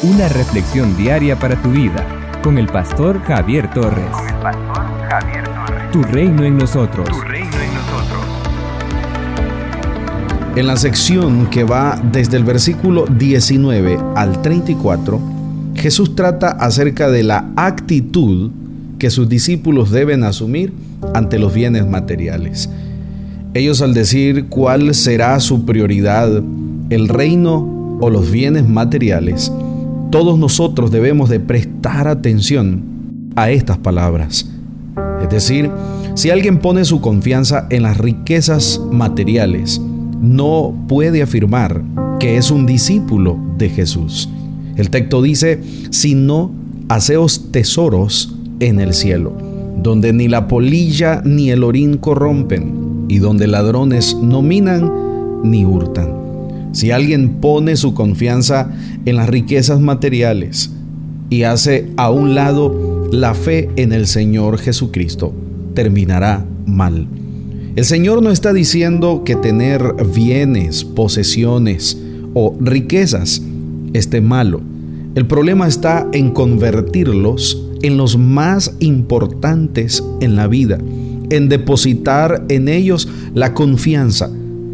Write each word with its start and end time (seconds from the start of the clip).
Una 0.00 0.28
reflexión 0.28 0.96
diaria 0.96 1.36
para 1.36 1.60
tu 1.60 1.72
vida 1.72 2.06
con 2.44 2.56
el 2.56 2.68
pastor 2.68 3.20
Javier 3.24 3.68
Torres. 3.72 4.06
Con 4.12 4.28
el 4.28 4.34
pastor 4.36 4.86
Javier 5.10 5.42
Torres. 5.42 5.90
Tu 5.90 6.02
reino 6.04 6.44
en 6.44 6.56
nosotros. 6.56 7.08
Tu 7.08 7.20
reino 7.22 7.50
en 7.50 7.74
nosotros. 7.74 8.20
En 10.54 10.68
la 10.68 10.76
sección 10.76 11.50
que 11.50 11.64
va 11.64 12.00
desde 12.12 12.36
el 12.36 12.44
versículo 12.44 13.06
19 13.06 13.98
al 14.14 14.40
34, 14.40 15.20
Jesús 15.74 16.14
trata 16.14 16.50
acerca 16.50 17.10
de 17.10 17.24
la 17.24 17.50
actitud 17.56 18.52
que 19.00 19.10
sus 19.10 19.28
discípulos 19.28 19.90
deben 19.90 20.22
asumir 20.22 20.72
ante 21.12 21.40
los 21.40 21.52
bienes 21.52 21.88
materiales. 21.88 22.70
Ellos 23.52 23.82
al 23.82 23.94
decir 23.94 24.46
cuál 24.48 24.94
será 24.94 25.40
su 25.40 25.66
prioridad, 25.66 26.40
el 26.90 27.08
reino 27.08 27.98
o 28.00 28.10
los 28.10 28.30
bienes 28.30 28.68
materiales, 28.68 29.50
todos 30.10 30.38
nosotros 30.38 30.90
debemos 30.90 31.28
de 31.28 31.40
prestar 31.40 32.08
atención 32.08 33.32
a 33.36 33.50
estas 33.50 33.78
palabras. 33.78 34.50
Es 35.22 35.28
decir, 35.30 35.70
si 36.14 36.30
alguien 36.30 36.58
pone 36.58 36.84
su 36.84 37.00
confianza 37.00 37.66
en 37.70 37.82
las 37.82 37.98
riquezas 37.98 38.80
materiales, 38.90 39.80
no 40.20 40.74
puede 40.88 41.22
afirmar 41.22 41.82
que 42.18 42.36
es 42.36 42.50
un 42.50 42.66
discípulo 42.66 43.38
de 43.56 43.68
Jesús. 43.68 44.28
El 44.76 44.90
texto 44.90 45.22
dice, 45.22 45.60
sino 45.90 46.50
haceos 46.88 47.52
tesoros 47.52 48.34
en 48.60 48.80
el 48.80 48.94
cielo, 48.94 49.36
donde 49.76 50.12
ni 50.12 50.28
la 50.28 50.48
polilla 50.48 51.22
ni 51.24 51.50
el 51.50 51.62
orín 51.62 51.98
corrompen 51.98 53.06
y 53.08 53.18
donde 53.18 53.46
ladrones 53.46 54.16
no 54.20 54.42
minan 54.42 54.90
ni 55.44 55.64
hurtan. 55.64 56.17
Si 56.78 56.92
alguien 56.92 57.40
pone 57.40 57.74
su 57.74 57.92
confianza 57.92 58.70
en 59.04 59.16
las 59.16 59.28
riquezas 59.28 59.80
materiales 59.80 60.70
y 61.28 61.42
hace 61.42 61.90
a 61.96 62.08
un 62.08 62.36
lado 62.36 63.08
la 63.10 63.34
fe 63.34 63.68
en 63.74 63.92
el 63.92 64.06
Señor 64.06 64.58
Jesucristo, 64.58 65.34
terminará 65.74 66.46
mal. 66.66 67.08
El 67.74 67.84
Señor 67.84 68.22
no 68.22 68.30
está 68.30 68.52
diciendo 68.52 69.24
que 69.24 69.34
tener 69.34 69.92
bienes, 70.14 70.84
posesiones 70.84 71.98
o 72.34 72.56
riquezas 72.60 73.42
esté 73.92 74.20
malo. 74.20 74.60
El 75.16 75.26
problema 75.26 75.66
está 75.66 76.06
en 76.12 76.30
convertirlos 76.30 77.60
en 77.82 77.96
los 77.96 78.16
más 78.16 78.76
importantes 78.78 80.04
en 80.20 80.36
la 80.36 80.46
vida 80.46 80.78
en 81.30 81.48
depositar 81.48 82.44
en 82.48 82.68
ellos 82.68 83.08
la 83.34 83.52
confianza. 83.52 84.30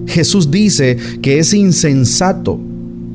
Jesús 0.07 0.51
dice 0.51 0.97
que 1.23 1.39
es 1.39 1.55
insensato, 1.55 2.59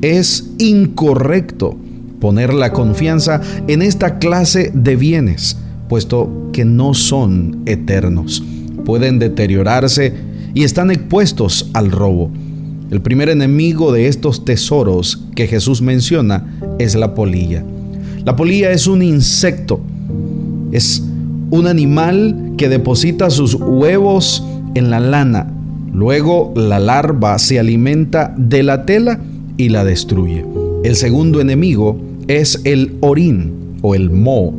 es 0.02 0.50
incorrecto 0.58 1.76
poner 2.20 2.52
la 2.52 2.72
confianza 2.72 3.40
en 3.66 3.82
esta 3.82 4.18
clase 4.18 4.70
de 4.74 4.96
bienes, 4.96 5.56
puesto 5.88 6.50
que 6.52 6.64
no 6.64 6.94
son 6.94 7.62
eternos. 7.66 8.42
Pueden 8.84 9.18
deteriorarse 9.18 10.14
y 10.54 10.64
están 10.64 10.90
expuestos 10.90 11.70
al 11.72 11.90
robo. 11.90 12.30
El 12.90 13.00
primer 13.00 13.28
enemigo 13.28 13.92
de 13.92 14.08
estos 14.08 14.44
tesoros 14.44 15.24
que 15.34 15.46
Jesús 15.46 15.80
menciona 15.80 16.58
es 16.78 16.94
la 16.94 17.14
polilla. 17.14 17.64
La 18.24 18.36
polilla 18.36 18.72
es 18.72 18.86
un 18.86 19.02
insecto, 19.02 19.80
es 20.72 21.02
un 21.50 21.66
animal 21.66 22.54
que 22.58 22.68
deposita 22.68 23.30
sus 23.30 23.54
huevos 23.54 24.44
en 24.74 24.90
la 24.90 25.00
lana. 25.00 25.52
Luego 25.92 26.52
la 26.56 26.78
larva 26.78 27.38
se 27.38 27.58
alimenta 27.58 28.34
de 28.36 28.62
la 28.62 28.86
tela 28.86 29.20
y 29.56 29.68
la 29.68 29.84
destruye. 29.84 30.44
El 30.84 30.96
segundo 30.96 31.40
enemigo 31.40 32.00
es 32.28 32.60
el 32.64 32.96
orín 33.00 33.78
o 33.82 33.94
el 33.94 34.10
moho. 34.10 34.54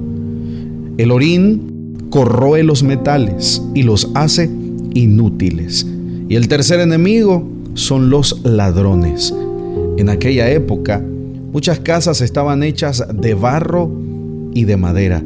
El 0.97 1.11
orín 1.11 1.97
corroe 2.09 2.63
los 2.63 2.83
metales 2.83 3.61
y 3.73 3.83
los 3.83 4.11
hace 4.13 4.49
inútiles. 4.93 5.87
Y 6.27 6.35
el 6.35 6.47
tercer 6.47 6.79
enemigo 6.79 7.47
son 7.73 8.09
los 8.09 8.41
ladrones. 8.43 9.33
En 9.97 10.09
aquella 10.09 10.49
época, 10.51 11.01
muchas 11.51 11.79
casas 11.79 12.21
estaban 12.21 12.63
hechas 12.63 13.05
de 13.13 13.33
barro 13.33 13.89
y 14.53 14.65
de 14.65 14.77
madera 14.77 15.23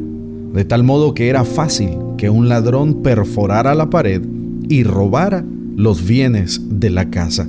de 0.55 0.63
tal 0.63 0.83
modo 0.83 1.13
que 1.13 1.27
era 1.27 1.43
fácil 1.43 1.89
que 2.17 2.29
un 2.29 2.47
ladrón 2.47 3.03
perforara 3.03 3.75
la 3.75 3.89
pared 3.89 4.21
y 4.69 4.83
robara 4.83 5.43
los 5.75 6.05
bienes 6.05 6.61
de 6.69 6.89
la 6.89 7.09
casa. 7.09 7.47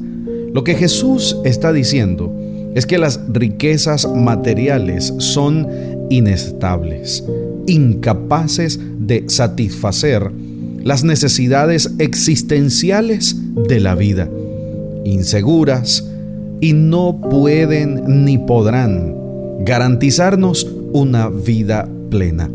Lo 0.52 0.64
que 0.64 0.74
Jesús 0.74 1.36
está 1.44 1.72
diciendo 1.72 2.34
es 2.74 2.86
que 2.86 2.98
las 2.98 3.20
riquezas 3.32 4.06
materiales 4.14 5.12
son 5.18 5.66
inestables, 6.10 7.24
incapaces 7.66 8.78
de 8.98 9.24
satisfacer 9.28 10.30
las 10.82 11.02
necesidades 11.02 11.90
existenciales 11.98 13.36
de 13.68 13.80
la 13.80 13.94
vida, 13.94 14.28
inseguras 15.04 16.06
y 16.60 16.74
no 16.74 17.20
pueden 17.28 18.24
ni 18.24 18.38
podrán 18.38 19.14
garantizarnos 19.60 20.66
una 20.92 21.28
vida 21.28 21.88
plena. 22.10 22.48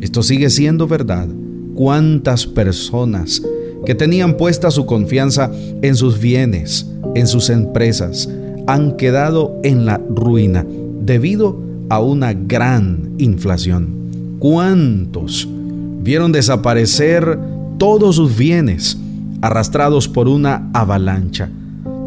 Esto 0.00 0.22
sigue 0.22 0.50
siendo 0.50 0.88
verdad. 0.88 1.28
¿Cuántas 1.74 2.46
personas 2.46 3.42
que 3.84 3.94
tenían 3.94 4.36
puesta 4.36 4.70
su 4.70 4.86
confianza 4.86 5.50
en 5.82 5.96
sus 5.96 6.20
bienes, 6.20 6.86
en 7.14 7.26
sus 7.26 7.50
empresas, 7.50 8.28
han 8.66 8.96
quedado 8.96 9.58
en 9.62 9.84
la 9.84 9.98
ruina 9.98 10.64
debido 11.00 11.58
a 11.88 12.00
una 12.00 12.32
gran 12.32 13.12
inflación? 13.18 14.36
¿Cuántos 14.38 15.48
vieron 16.00 16.32
desaparecer 16.32 17.38
todos 17.78 18.16
sus 18.16 18.36
bienes 18.36 18.98
arrastrados 19.40 20.08
por 20.08 20.28
una 20.28 20.70
avalancha, 20.72 21.50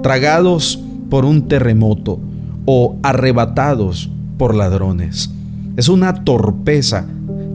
tragados 0.02 0.80
por 1.10 1.26
un 1.26 1.48
terremoto 1.48 2.20
o 2.66 2.96
arrebatados 3.04 4.10
por 4.38 4.56
ladrones? 4.56 5.30
Es 5.78 5.90
una 5.90 6.24
torpeza 6.24 7.06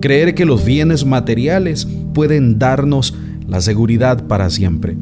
creer 0.01 0.35
que 0.35 0.45
los 0.45 0.65
bienes 0.65 1.05
materiales 1.05 1.87
pueden 2.15 2.59
darnos 2.59 3.15
la 3.50 3.61
seguridad 3.61 4.27
para 4.27 4.49
siempre. 4.49 4.97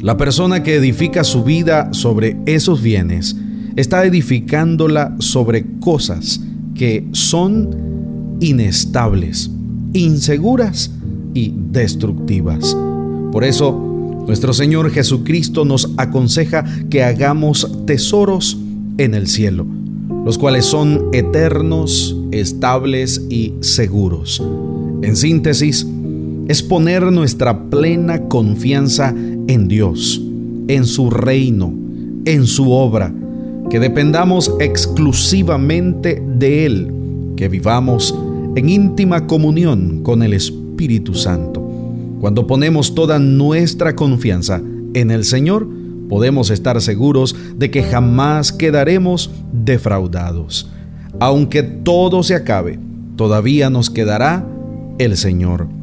La 0.00 0.16
persona 0.16 0.62
que 0.62 0.76
edifica 0.76 1.22
su 1.22 1.44
vida 1.44 1.92
sobre 1.92 2.36
esos 2.46 2.82
bienes 2.82 3.36
está 3.76 4.04
edificándola 4.04 5.14
sobre 5.18 5.66
cosas 5.78 6.40
que 6.74 7.06
son 7.12 8.38
inestables, 8.40 9.50
inseguras 9.92 10.90
y 11.34 11.54
destructivas. 11.54 12.76
Por 13.30 13.44
eso, 13.44 14.24
nuestro 14.26 14.52
Señor 14.54 14.90
Jesucristo 14.90 15.64
nos 15.64 15.90
aconseja 15.98 16.64
que 16.88 17.04
hagamos 17.04 17.70
tesoros 17.86 18.58
en 18.96 19.14
el 19.14 19.28
cielo 19.28 19.66
los 20.24 20.38
cuales 20.38 20.64
son 20.66 21.08
eternos, 21.12 22.16
estables 22.30 23.22
y 23.30 23.54
seguros. 23.60 24.42
En 25.02 25.16
síntesis, 25.16 25.86
es 26.50 26.64
poner 26.64 27.12
nuestra 27.12 27.70
plena 27.70 28.22
confianza 28.22 29.14
en 29.46 29.68
Dios, 29.68 30.20
en 30.66 30.84
su 30.84 31.08
reino, 31.08 31.72
en 32.24 32.44
su 32.44 32.72
obra, 32.72 33.14
que 33.70 33.78
dependamos 33.78 34.52
exclusivamente 34.58 36.20
de 36.26 36.66
Él, 36.66 36.92
que 37.36 37.48
vivamos 37.48 38.12
en 38.56 38.68
íntima 38.68 39.28
comunión 39.28 40.02
con 40.02 40.24
el 40.24 40.32
Espíritu 40.32 41.14
Santo. 41.14 41.62
Cuando 42.20 42.48
ponemos 42.48 42.96
toda 42.96 43.20
nuestra 43.20 43.94
confianza 43.94 44.60
en 44.94 45.12
el 45.12 45.22
Señor, 45.22 45.68
podemos 46.08 46.50
estar 46.50 46.80
seguros 46.80 47.36
de 47.58 47.70
que 47.70 47.84
jamás 47.84 48.50
quedaremos 48.50 49.30
defraudados. 49.52 50.68
Aunque 51.20 51.62
todo 51.62 52.24
se 52.24 52.34
acabe, 52.34 52.80
todavía 53.14 53.70
nos 53.70 53.88
quedará 53.88 54.44
el 54.98 55.16
Señor. 55.16 55.78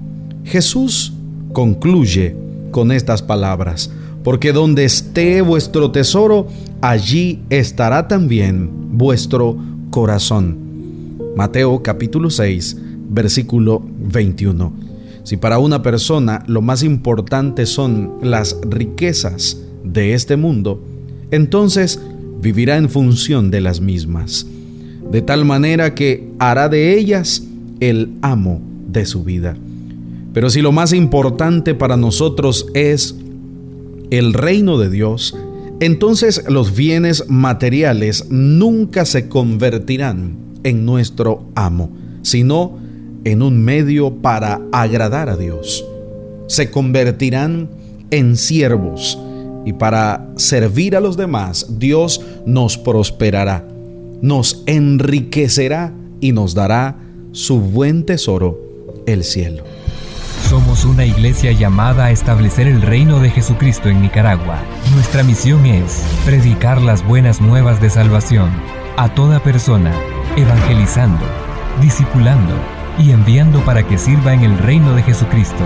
Jesús 0.48 1.14
concluye 1.54 2.36
con 2.72 2.92
estas 2.92 3.22
palabras, 3.22 3.92
porque 4.24 4.52
donde 4.52 4.86
esté 4.86 5.42
vuestro 5.42 5.92
tesoro, 5.92 6.48
allí 6.82 7.42
estará 7.50 8.08
también 8.08 8.70
vuestro 8.98 9.58
corazón. 9.90 10.58
Mateo 11.36 11.84
capítulo 11.84 12.30
6, 12.30 12.78
versículo 13.10 13.82
21. 14.00 14.74
Si 15.24 15.38
para 15.38 15.60
una 15.60 15.82
persona 15.82 16.44
lo 16.48 16.62
más 16.62 16.84
importante 16.84 17.66
son 17.66 18.14
las 18.22 18.58
riquezas, 18.62 19.58
de 19.94 20.14
este 20.14 20.36
mundo, 20.36 20.82
entonces 21.32 22.00
vivirá 22.42 22.78
en 22.78 22.90
función 22.90 23.52
de 23.52 23.62
las 23.62 23.82
mismas, 23.82 24.46
de 25.12 25.22
tal 25.22 25.46
manera 25.46 25.96
que 25.96 26.30
hará 26.40 26.70
de 26.70 26.98
ellas 26.98 27.44
el 27.80 28.14
amo 28.22 28.62
de 28.88 29.06
su 29.06 29.24
vida. 29.24 29.56
Pero 30.38 30.52
si 30.52 30.62
lo 30.62 30.72
más 30.72 30.94
importante 30.94 31.74
para 31.74 31.98
nosotros 31.98 32.68
es 32.76 33.16
el 34.12 34.34
reino 34.34 34.78
de 34.78 34.92
Dios, 34.92 35.36
entonces 35.80 36.44
los 36.48 36.76
bienes 36.76 37.28
materiales 37.28 38.28
nunca 38.30 39.06
se 39.06 39.30
convertirán 39.30 40.38
en 40.64 40.86
nuestro 40.86 41.50
amo, 41.56 41.90
sino 42.22 42.78
en 43.24 43.42
un 43.42 43.66
medio 43.66 44.14
para 44.14 44.62
agradar 44.72 45.28
a 45.28 45.38
Dios. 45.38 45.84
Se 46.46 46.70
convertirán 46.70 47.72
en 48.12 48.38
siervos 48.38 49.18
y 49.66 49.74
para 49.74 50.30
servir 50.36 50.96
a 50.96 51.00
los 51.00 51.18
demás 51.18 51.80
Dios 51.80 52.22
nos 52.46 52.78
prosperará, 52.78 53.68
nos 54.22 54.62
enriquecerá 54.68 55.96
y 56.22 56.32
nos 56.32 56.54
dará 56.54 56.96
su 57.32 57.60
buen 57.60 58.06
tesoro, 58.06 58.62
el 59.08 59.24
cielo. 59.24 59.64
Somos 60.50 60.86
una 60.86 61.04
iglesia 61.04 61.52
llamada 61.52 62.06
a 62.06 62.12
establecer 62.12 62.68
el 62.68 62.82
reino 62.82 63.20
de 63.20 63.30
Jesucristo 63.30 63.90
en 63.90 64.02
Nicaragua. 64.02 64.58
Nuestra 64.94 65.22
misión 65.22 65.66
es 65.66 66.02
predicar 66.24 66.82
las 66.82 67.06
buenas 67.06 67.42
nuevas 67.42 67.82
de 67.82 67.90
salvación 67.90 68.50
a 68.96 69.10
toda 69.10 69.42
persona, 69.42 69.92
evangelizando, 70.38 71.26
discipulando 71.82 72.54
y 72.98 73.12
enviando 73.12 73.60
para 73.66 73.86
que 73.86 73.98
sirva 73.98 74.34
en 74.34 74.44
el 74.44 74.58
reino 74.60 74.94
de 74.96 75.04
Jesucristo. 75.04 75.66